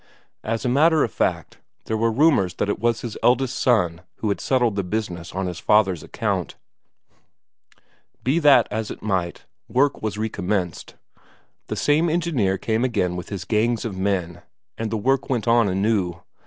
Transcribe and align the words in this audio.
As 0.43 0.65
a 0.65 0.67
matter 0.67 1.03
of 1.03 1.11
fact, 1.11 1.59
there 1.85 1.95
were 1.95 2.11
rumours 2.11 2.55
that 2.55 2.69
it 2.69 2.79
was 2.79 3.01
his 3.01 3.19
eldest 3.21 3.55
son 3.55 4.01
who 4.15 4.29
had 4.29 4.41
settled 4.41 4.75
the 4.75 4.81
business 4.83 5.31
on 5.31 5.45
his 5.45 5.59
father's 5.59 6.01
account. 6.01 6.55
Be 8.23 8.39
that 8.39 8.67
as 8.71 8.89
it 8.89 9.03
might, 9.03 9.45
work 9.67 10.01
was 10.01 10.17
recommenced; 10.17 10.95
the 11.67 11.75
same 11.75 12.09
engineer 12.09 12.57
came 12.57 12.83
again 12.83 13.15
with 13.15 13.29
his 13.29 13.45
gangs 13.45 13.85
of 13.85 13.95
men, 13.95 14.41
and 14.75 14.89
the 14.89 14.97
work 14.97 15.29
went 15.29 15.47
on 15.47 15.69
anew. 15.69 16.23